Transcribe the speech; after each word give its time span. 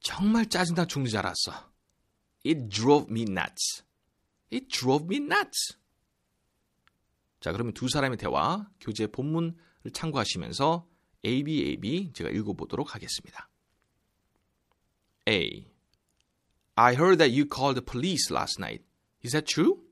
정말 0.00 0.46
짜증나 0.46 0.86
죽는 0.86 1.08
줄 1.08 1.18
알았어. 1.18 1.72
It 2.44 2.68
drove 2.68 3.10
me 3.10 3.22
nuts. 3.22 3.82
It 4.52 4.68
drove 4.68 5.04
me 5.06 5.16
nuts. 5.16 5.76
자, 7.40 7.52
그러면 7.52 7.74
두 7.74 7.88
사람의 7.88 8.18
대화, 8.18 8.68
교재 8.80 9.06
본문을 9.06 9.54
참고하시면서 9.92 10.88
ABAB 11.24 12.12
제가 12.12 12.30
읽어보도록 12.30 12.94
하겠습니다. 12.94 13.48
A. 15.28 15.68
I 16.76 16.94
heard 16.94 17.18
that 17.18 17.32
you 17.32 17.46
called 17.46 17.74
the 17.74 17.84
police 17.84 18.32
last 18.32 18.60
night. 18.60 18.84
Is 19.24 19.32
that 19.32 19.46
true? 19.46 19.82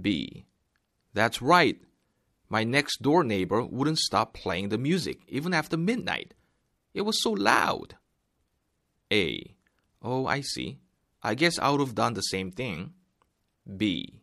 B. 0.00 0.46
That's 1.14 1.40
right. 1.40 1.80
My 2.50 2.64
next 2.64 3.02
door 3.02 3.24
neighbor 3.24 3.64
wouldn't 3.64 3.98
stop 3.98 4.34
playing 4.34 4.68
the 4.68 4.78
music 4.78 5.20
even 5.28 5.54
after 5.54 5.78
midnight. 5.78 6.34
It 6.92 7.02
was 7.02 7.22
so 7.22 7.30
loud. 7.30 7.96
A. 9.11 9.55
Oh, 10.01 10.25
I 10.27 10.41
see. 10.41 10.79
I 11.21 11.35
guess 11.35 11.59
I 11.59 11.69
would 11.69 11.81
have 11.81 11.95
done 11.95 12.13
the 12.13 12.21
same 12.21 12.51
thing. 12.51 12.93
B. 13.65 14.21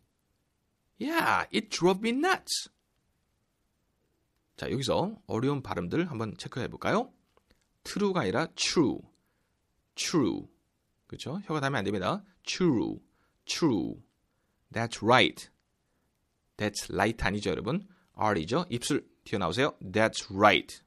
Yeah, 0.98 1.44
it 1.52 1.70
drove 1.70 2.00
me 2.00 2.10
nuts. 2.10 2.70
자, 4.56 4.70
여기서 4.70 5.16
어려운 5.26 5.62
발음들 5.62 6.10
한번 6.10 6.36
체크해 6.36 6.66
볼까요? 6.68 7.12
true가 7.84 8.22
아니라 8.22 8.48
true. 8.56 9.00
true. 9.94 10.48
그렇죠? 11.06 11.40
혀가 11.44 11.60
닿으면 11.60 11.78
안 11.78 11.84
됩니다. 11.84 12.24
true. 12.44 12.98
true. 13.46 14.02
That's 14.72 15.02
right. 15.02 15.48
That's 16.56 16.92
right 16.92 17.24
아니죠, 17.24 17.50
여러분? 17.50 17.86
R이죠? 18.14 18.66
입술 18.68 19.08
튀어나오세요. 19.24 19.76
That's 19.80 20.26
right. 20.34 20.82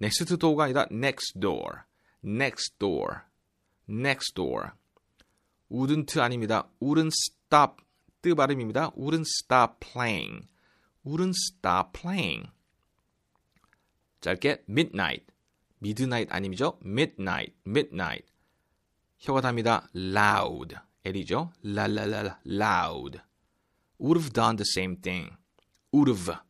next 0.00 0.36
door가 0.38 0.64
아니라 0.64 0.86
next 0.90 1.38
door. 1.38 1.85
Next 2.26 2.78
door. 2.78 3.22
next 3.88 4.34
door. 4.34 4.72
wouldn't 5.70 6.20
아닙니다. 6.20 6.68
wouldn't 6.80 7.12
stop. 7.12 7.82
뜨 8.20 8.34
발음입니다. 8.34 8.90
wouldn't 8.96 9.26
stop 9.26 9.78
playing. 9.80 10.48
wouldn't 11.04 11.34
stop 11.36 11.92
playing. 11.98 12.50
짧게 14.20 14.64
midnight. 14.68 15.26
midnight 15.80 16.32
아님이죠? 16.32 16.78
midnight. 16.84 17.54
midnight. 17.64 18.26
혀가 19.18 19.40
답니다. 19.40 19.88
loud. 19.94 20.74
L이죠? 21.04 21.52
라라라 21.62 22.40
loud. 22.44 23.20
would 24.00 24.20
have 24.20 24.32
done 24.32 24.56
the 24.56 24.66
same 24.66 25.00
thing. 25.00 25.30
would 25.94 26.10
have. 26.10 26.40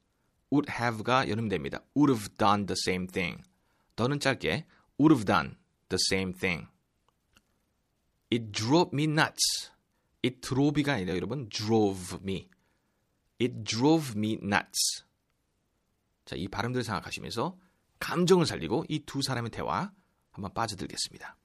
would 0.50 0.70
have가 0.70 1.28
연음됩니다. 1.28 1.84
would 1.94 2.11
have 2.11 2.34
done 2.38 2.64
the 2.64 2.77
same 2.86 3.06
thing. 3.06 3.42
더는 3.96 4.20
짧게 4.20 4.64
would 4.98 5.12
have 5.12 5.27
done 5.27 5.56
the 5.89 5.97
same 6.09 6.33
thing. 6.33 6.67
It 8.30 8.52
drove 8.52 8.91
me 8.94 9.05
nuts. 9.05 9.72
It 10.23 10.41
drove가 10.41 10.94
아니라 10.94 11.16
여러분 11.16 11.50
drove 11.50 12.19
me. 12.22 12.50
It 13.39 13.64
drove 13.64 14.17
me 14.17 14.33
nuts. 14.41 15.04
자, 16.26 16.36
이 16.36 16.48
발음들 16.48 16.83
생각하시면서 16.83 17.58
감정을 17.99 18.45
살리고 18.45 18.86
이 18.87 18.99
두 18.99 19.21
사람의 19.21 19.52
대화 19.52 19.92
한번 20.32 20.54
빠져들겠습니다. 20.54 21.36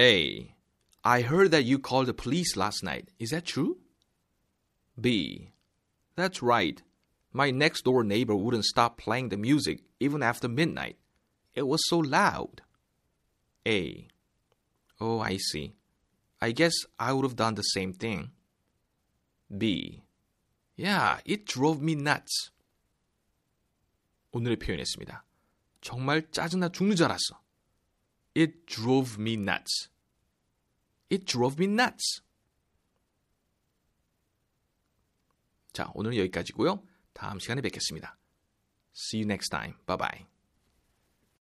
A. 0.00 0.54
I 1.02 1.22
heard 1.22 1.50
that 1.50 1.64
you 1.64 1.78
called 1.78 2.06
the 2.06 2.16
police 2.16 2.56
last 2.56 2.84
night. 2.84 3.12
Is 3.20 3.30
that 3.30 3.44
true? 3.44 3.76
B. 5.00 5.52
That's 6.16 6.42
right. 6.42 6.82
My 7.32 7.50
next 7.50 7.84
door 7.84 8.02
neighbor 8.04 8.34
wouldn't 8.34 8.64
stop 8.64 8.98
playing 8.98 9.28
the 9.28 9.36
music 9.36 9.84
even 10.00 10.22
after 10.22 10.48
midnight. 10.48 10.96
It 11.54 11.66
was 11.66 11.80
so 11.88 11.98
loud. 11.98 12.62
A. 13.67 14.07
Oh, 14.99 15.19
I 15.19 15.37
see. 15.37 15.75
I 16.41 16.51
guess 16.51 16.73
I 16.99 17.13
would 17.13 17.23
have 17.23 17.35
done 17.35 17.55
the 17.55 17.63
same 17.63 17.93
thing. 17.93 18.31
B. 19.55 20.03
Yeah, 20.75 21.19
it 21.25 21.45
drove 21.45 21.81
me 21.81 21.93
nuts. 21.93 22.51
오늘의 24.31 24.57
표현했습니다. 24.57 25.23
정말 25.81 26.29
짜증나 26.31 26.69
죽는 26.69 26.95
줄 26.95 27.05
알았어. 27.05 27.41
It 28.35 28.65
drove 28.65 29.21
me 29.21 29.33
nuts. 29.33 29.89
It 31.11 31.25
drove 31.25 31.63
me 31.63 31.71
nuts. 31.71 32.23
자, 35.71 35.91
오늘은 35.93 36.17
여기까지고요. 36.17 36.83
다음 37.13 37.39
시간에 37.39 37.61
뵙겠습니다. 37.61 38.17
See 38.95 39.21
you 39.21 39.25
next 39.25 39.49
time. 39.49 39.75
Bye 39.85 39.97
bye. 39.97 40.32